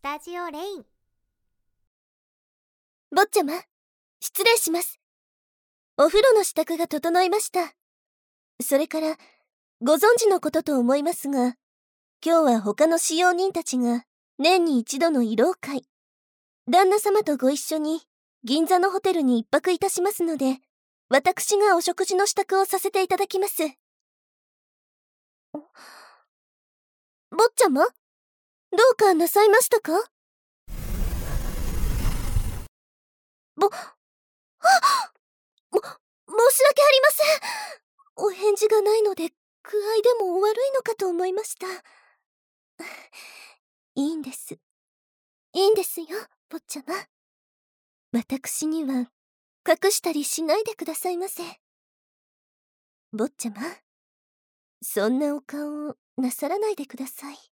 [0.00, 0.84] スタジオレイン。
[3.14, 3.52] 坊ちゃま
[4.18, 4.98] 失礼します。
[5.98, 7.74] お風呂の支度が整いました。
[8.62, 9.18] それから
[9.82, 11.54] ご存知のことと思いますが
[12.24, 14.06] 今日は他の使用人たちが
[14.38, 15.82] 年に一度の慰労会。
[16.66, 18.00] 旦那様とご一緒に
[18.42, 20.60] 銀座のホテルに一泊いたしますので
[21.10, 23.64] 私がお食事の支度をさせていただきます。
[25.52, 25.60] 坊
[27.54, 27.84] ちゃま？
[28.72, 29.92] どうかなさいましたか？
[33.56, 33.96] ぼ、あ
[35.70, 39.30] も、申し訳ありませんお返事がないので、
[39.62, 41.66] 具合でも悪いのかと思いました。
[43.96, 44.54] いいんです。
[44.54, 44.58] い
[45.66, 46.06] いんですよ、
[46.48, 46.94] 坊ちゃま。
[48.12, 49.10] 私には、
[49.68, 51.42] 隠したりしないでくださいませ。
[53.12, 53.62] 坊ちゃま、
[54.80, 57.49] そんなお顔をなさらないでください。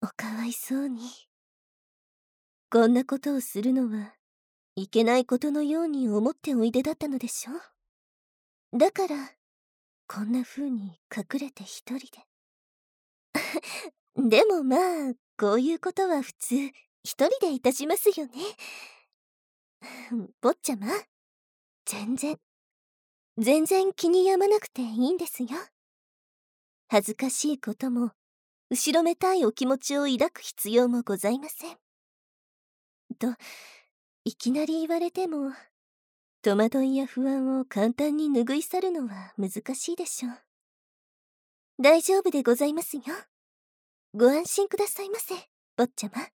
[0.00, 1.00] おかわいそうに。
[2.70, 4.14] こんなことをするのは
[4.76, 9.32] いけないことのように思っておいでだったのでしょだから、
[10.06, 12.02] こんな風に隠れて一人で。
[14.28, 14.76] でもま
[15.10, 18.32] あ、こういうことは普通、一人でいたしますよね。
[20.40, 20.86] 坊ちゃま、
[21.86, 22.38] 全然、
[23.36, 25.48] 全然気に病まなくていいんですよ。
[26.88, 28.12] 恥ずかしいことも、
[28.70, 31.76] 後ろめたいお気持ちを抱く必要もございません。
[33.18, 33.34] と、
[34.24, 35.52] いきなり言われても、
[36.42, 40.38] 戸惑いや不安を簡単に拭い去るのは難しいでしょう。
[41.80, 43.02] 大丈夫でございますよ。
[44.14, 45.34] ご安心くださいませ、
[45.76, 46.28] 坊ちゃま。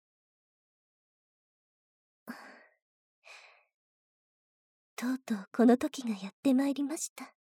[4.97, 7.35] とうとうこの時がやってまいりました。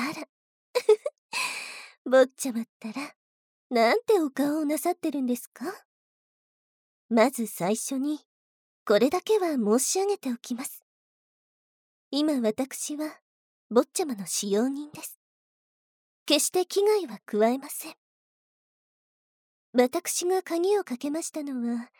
[0.00, 0.28] あら。
[2.04, 3.14] 坊ちゃまったら、
[3.70, 5.64] なんてお顔をなさってるんですか？
[7.08, 8.20] まず最初に、
[8.84, 10.84] これだけは申し上げておきます。
[12.10, 13.20] 今私は、
[13.70, 15.18] 坊ちゃまの使用人です。
[16.26, 17.96] 決して危害は加えません。
[19.72, 21.90] 私が鍵をかけましたのは、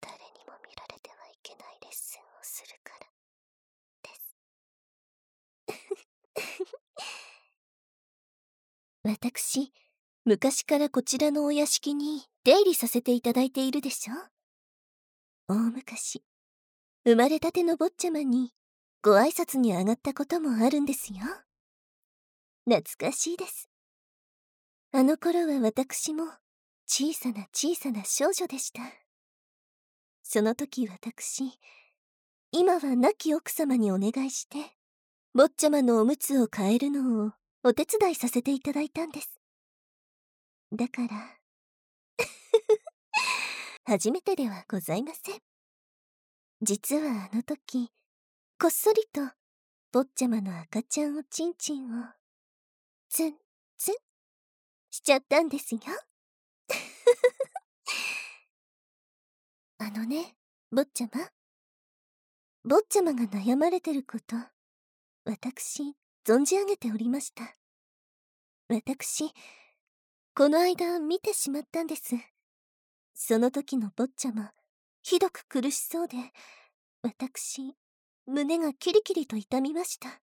[0.00, 3.06] 誰にも見られてはいけないレッスンをするから、
[4.02, 4.14] で
[6.54, 6.74] す。
[9.04, 9.72] 私、
[10.24, 14.14] 昔からこちらのお屋敷に出入りさせていただいているでしょ？
[15.48, 16.22] 大昔、
[17.04, 18.52] 生まれたての坊ちゃまに
[19.02, 21.20] ご挨拶に上がったこともあるんですよ。
[22.66, 23.70] 懐かしいです。
[24.92, 26.24] あの頃は私も
[26.86, 28.82] 小さな小さな少女でした。
[30.22, 31.44] その時私、
[32.52, 34.58] 今は亡き奥様にお願いして、
[35.34, 37.32] 坊ちゃまのおむつを変えるのを
[37.68, 39.38] お手伝いさせていただいたんです。
[40.72, 41.38] だから、
[43.84, 45.42] 初めてではございません。
[46.62, 47.92] 実はあの時、
[48.58, 49.20] こっそりと、
[49.92, 52.06] 坊ちゃまの赤ちゃんおちんちんを、
[53.10, 53.38] ツン、
[53.76, 53.96] ツン、
[54.88, 55.82] しちゃったんですよ。
[59.76, 60.38] あのね、
[60.70, 61.30] 坊ちゃま。
[62.64, 64.36] 坊ちゃまが悩まれてること、
[65.26, 67.57] 私、存じ上げておりました。
[68.70, 69.32] 私、
[70.34, 72.16] この間見てしまったんです。
[73.14, 74.52] その時の坊ちゃま、
[75.02, 76.18] ひどく苦しそうで、
[77.02, 77.74] 私、
[78.26, 80.20] 胸がキリキリと痛みました。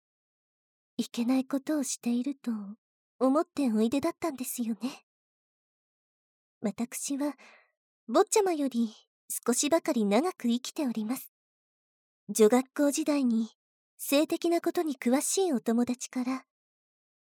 [0.97, 2.53] いけないことをしていると
[3.19, 5.04] 思っておいでだったんですよね。
[6.60, 7.37] 私は、
[8.06, 8.94] 坊ちゃまより
[9.28, 11.32] 少しばかり長く生きております。
[12.28, 13.50] 女学校時代に
[13.97, 16.44] 性的なことに詳しいお友達から、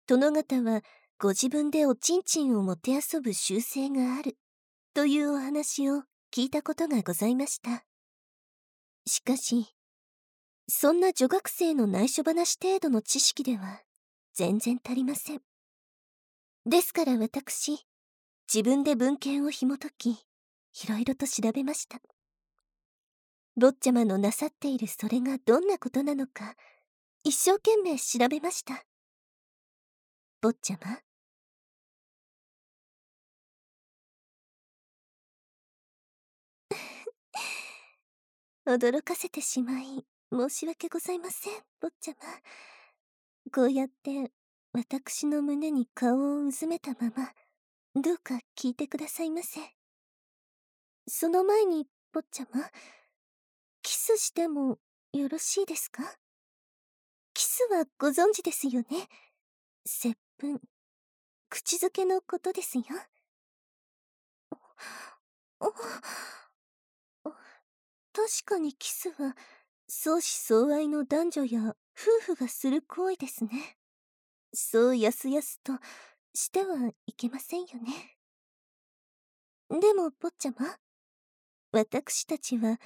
[0.07, 0.83] 殿方は
[1.19, 4.37] ご自分でおちんちんをもてあそぶ習性がある、
[4.93, 6.03] というお話を
[6.33, 7.83] 聞いたことがございました。
[9.05, 9.75] しかし、
[10.69, 13.81] そんな女学生の内緒話程度の知識では
[14.33, 15.41] 全然足りません。
[16.65, 17.85] ですから私、
[18.53, 20.17] 自分で文献を紐解き、い
[20.87, 21.99] ろいろと調べました。
[23.57, 26.55] 坊ちゃまのなさっているそれがどんなことなのか、
[27.25, 28.86] 一生懸命調べました。
[30.47, 31.01] 坊ちゃま、
[38.65, 42.19] 驚かせてしまい、申し訳ございません、坊ちゃま。
[43.51, 44.31] こうやって、
[44.71, 47.33] 私の胸に顔をうずめたまま、
[48.01, 49.59] どうか聞いてくださいませ。
[51.09, 52.71] その前に、坊ちゃま、
[53.81, 54.79] キスしても
[55.11, 56.03] よろしいですか？
[57.33, 59.09] キスはご存知ですよね。
[59.85, 60.61] 切分、
[61.49, 62.83] 口づけのことですよ。
[68.13, 69.35] 確かにキスは、
[69.87, 73.77] 相思相愛の男女や夫婦がする行為ですね。
[74.53, 75.73] そうやすやすと
[76.33, 78.17] してはいけませんよね。
[79.69, 80.77] でも、坊ちゃま、
[81.71, 82.79] 私たちは、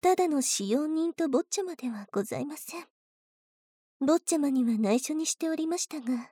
[0.00, 2.86] ただの使用人と坊ちゃまではございません。
[4.00, 6.30] 坊ちゃまには内緒にしておりましたが、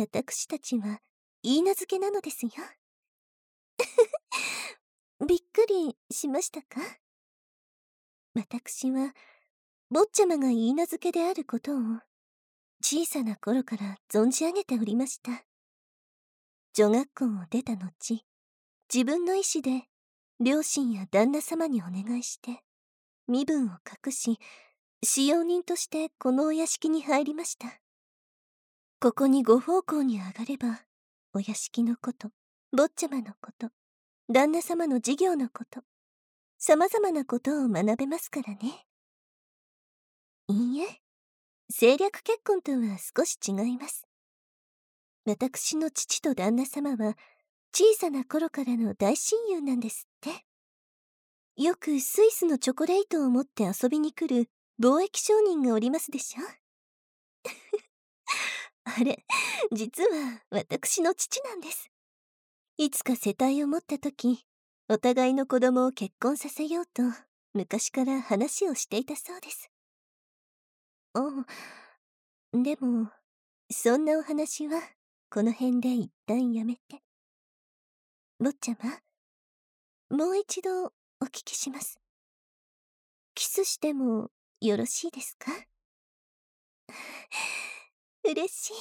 [0.00, 1.00] 私たちは、
[1.42, 2.52] 言い名付けなのですよ。
[5.26, 6.80] びっくりしましたか？
[8.34, 9.14] 私は、
[9.90, 11.80] 坊ちゃまが言い名付けであることを、
[12.82, 15.44] 小さな頃から存じ上げておりました。
[16.72, 18.24] 女学校を出た後、
[18.92, 19.88] 自分の意志で、
[20.40, 22.64] 両親や旦那様にお願いして、
[23.28, 23.70] 身分を
[24.06, 24.38] 隠し、
[25.04, 27.80] 使用人としてこのお屋敷に入りました。
[29.02, 30.82] ここにご奉公に上がれば、
[31.32, 32.28] お屋敷のこと、
[32.70, 33.70] 坊ちゃまのこと、
[34.28, 35.80] 旦那様の事業のこと、
[36.58, 38.86] 様々なことを学べますからね。
[40.48, 41.00] いいえ、
[41.70, 44.06] 政略結婚とは少し違います。
[45.24, 47.16] 私の父と旦那様は、
[47.72, 50.44] 小さな頃からの大親友なんですって。
[51.56, 56.42] よくスイスのチョコレートを持って遊びに来る貿易商人がおりますでしょ
[58.98, 59.24] あれ、
[59.72, 61.90] 実は私の父なんです。
[62.76, 64.46] いつか世帯を持った時、
[64.88, 67.02] お互いの子供を結婚させようと
[67.52, 69.70] 昔から話をしていたそうです。
[71.14, 71.46] あ、
[72.52, 73.10] でも、
[73.70, 74.80] そんなお話は
[75.30, 77.02] この辺で一旦やめて。
[78.38, 78.76] 坊ちゃ
[80.10, 80.92] ま、もう一度お
[81.26, 82.00] 聞きします。
[83.34, 85.50] キスしてもよろしいですか？
[88.24, 88.72] 嬉しい。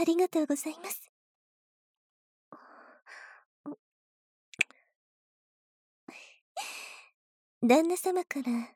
[0.00, 1.10] ありがとうございます。
[7.62, 8.74] 旦那様から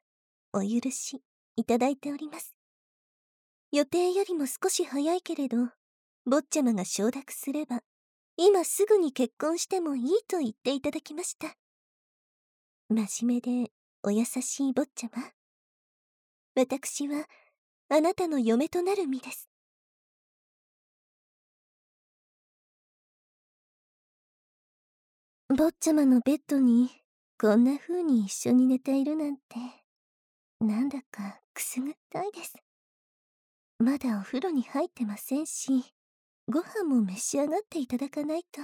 [0.53, 1.23] お許し
[1.57, 2.55] いただいております。
[3.73, 5.57] 予定よりも少し早いけれど、
[6.27, 7.81] 坊ちゃまが承諾すれば、
[8.37, 11.57] 今すぐに結婚してもいいと言っていただきました。
[12.89, 13.71] 真面目で
[14.03, 15.23] お優しい坊ちゃま。
[16.55, 17.27] 私は
[17.97, 19.49] あなたの嫁となる身です。
[25.49, 26.91] 坊ちゃまのベッドに
[27.39, 29.43] こんな風に一緒に寝ているなんて、
[30.61, 32.57] なんだかくすぐったいです。
[33.79, 35.85] まだお風呂に入ってませんし、
[36.49, 38.61] ご飯も召し上がっていただかないと。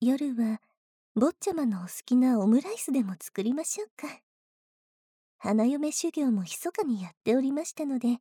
[0.00, 0.62] 夜は、
[1.14, 4.21] 坊ちゃまのお好きなオムライスでも作りましょうか。
[5.44, 8.18] 花嫁修行も密かにやっておりましたので、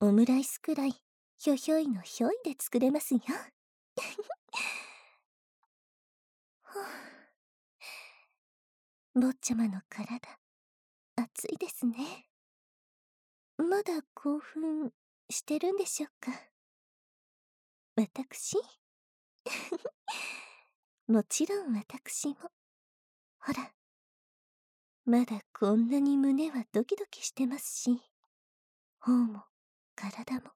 [0.00, 0.94] オムライスくらい、
[1.36, 3.20] ひょひょいのひょいで作れますよ。
[9.14, 10.18] 坊ちゃまの体、
[11.16, 12.30] 熱いですね。
[13.58, 14.90] まだ興奮
[15.28, 16.32] してるんでしょうか
[17.94, 18.56] 私？
[21.08, 22.36] もちろん私も。
[23.40, 23.70] ほら、
[25.06, 28.00] まだこんなに胸はドキドキしてますし、
[29.00, 29.42] 頬も
[29.94, 30.52] 体も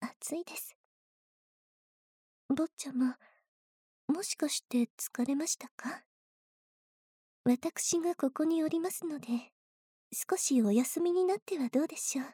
[0.00, 0.76] 熱いです。
[2.48, 3.18] 坊ちゃま、
[4.06, 6.04] もしかして疲れましたか？
[7.42, 9.26] 私がここにおりますので、
[10.12, 12.26] 少しお休みになってはどうでしょう。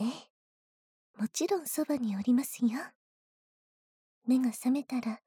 [0.00, 2.70] ええ、もちろんそばにおりますよ。
[4.26, 5.20] 目が覚めたら、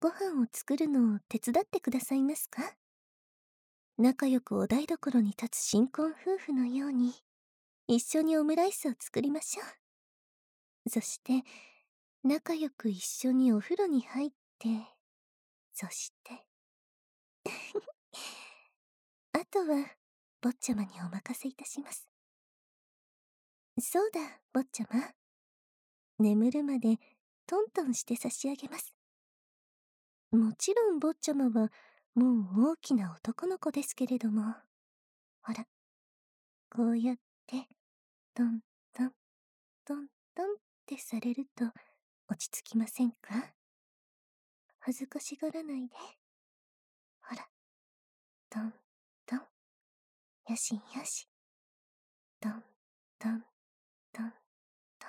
[0.00, 2.62] ご飯を作るのを手伝ってくださいますか？
[4.00, 7.12] 仲良くお台所に立つ新婚夫婦のように、
[7.86, 9.62] 一緒にオムライスを作りましょ
[10.86, 10.88] う。
[10.88, 11.44] そして、
[12.24, 14.68] 仲良く一緒にお風呂に入って、
[15.74, 16.46] そして、
[19.38, 19.94] あとは、
[20.40, 22.08] 坊ちゃまにお任せいたします。
[23.78, 25.14] そうだ、坊ちゃま。
[26.18, 26.98] 眠るまで
[27.46, 28.96] トントンして差し上げます。
[30.30, 31.70] もちろん坊ちゃまは
[32.14, 32.26] も
[32.56, 34.42] う大きな男の子ですけれども、
[35.42, 35.64] ほら、
[36.68, 37.66] こうやって、
[38.34, 38.60] トン
[38.92, 39.12] トン、
[39.84, 41.64] トントンってされると
[42.28, 43.54] 落ち着きませんか？
[44.80, 45.94] 恥ずかしがらないで。
[47.22, 47.48] ほら、
[48.48, 48.74] トン
[49.26, 49.38] トン。
[50.48, 51.28] よしよし。
[52.40, 52.64] トン
[53.18, 53.44] トン
[54.12, 54.32] トン
[54.98, 55.06] ト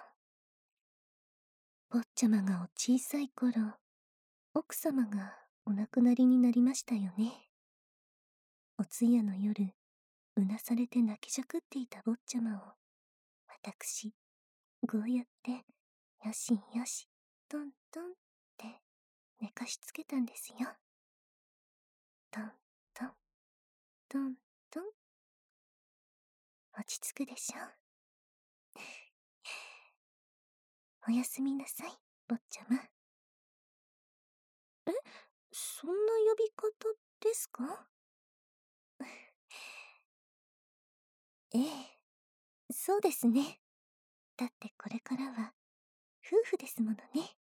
[1.97, 1.99] ン。
[1.99, 3.51] 坊ちゃまがお小さい頃、
[4.53, 7.49] 奥様がお亡くなりになりましたよね。
[8.77, 9.73] お通夜の夜、
[10.35, 12.61] うなされて泣きじゃくっていた坊ちゃまを、
[13.47, 14.13] 私、
[14.87, 15.51] こうやって
[16.25, 17.07] よしよし、
[17.47, 18.07] トントンっ
[18.57, 18.81] て
[19.39, 20.57] 寝かしつけたんですよ。
[22.31, 22.51] トン
[22.93, 23.11] トン、
[24.09, 24.35] トン
[24.71, 24.83] トン。
[26.73, 27.57] 落ち着くでしょ？
[31.07, 31.91] おやすみなさい、
[32.27, 32.77] 坊ちゃま。
[34.87, 34.91] え、
[35.61, 36.69] そんな呼び方
[37.21, 37.87] ですか？
[41.53, 41.99] ええ、
[42.71, 43.61] そうですね。
[44.37, 45.53] だってこれからは、
[46.25, 47.37] 夫婦ですものね。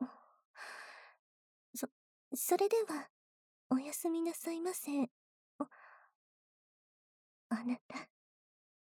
[1.74, 1.88] そ、
[2.34, 3.08] それでは、
[3.70, 4.90] おやすみなさいませ。
[5.58, 5.68] あ、
[7.48, 8.08] あなた。